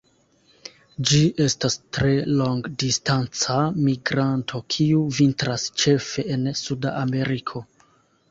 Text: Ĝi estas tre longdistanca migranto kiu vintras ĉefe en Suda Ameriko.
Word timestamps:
Ĝi 1.09 1.19
estas 1.43 1.75
tre 1.97 2.13
longdistanca 2.39 3.57
migranto 3.89 4.63
kiu 4.75 5.03
vintras 5.19 5.67
ĉefe 5.83 6.27
en 6.37 6.51
Suda 6.63 6.95
Ameriko. 7.03 7.63